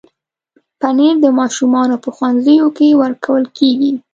[0.79, 3.91] پنېر د ماشومانو په ښوونځیو کې ورکول کېږي.